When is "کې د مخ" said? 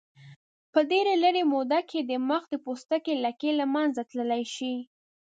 1.89-2.41